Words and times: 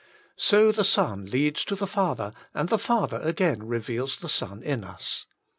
So 0.37 0.71
the 0.71 0.83
Son 0.83 1.27
leads 1.27 1.63
to 1.65 1.75
the 1.75 1.85
Father 1.85 2.33
and 2.55 2.69
the 2.69 2.79
Father 2.79 3.19
again 3.21 3.61
re 3.67 3.77
veals 3.77 4.19
the 4.19 4.29
Son 4.29 4.63
in 4.63 4.83
us. 4.83 5.27